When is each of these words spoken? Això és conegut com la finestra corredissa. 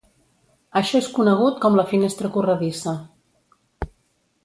Això 0.81 1.01
és 1.01 1.09
conegut 1.17 1.61
com 1.67 1.79
la 1.81 1.87
finestra 1.93 2.35
corredissa. 2.39 2.99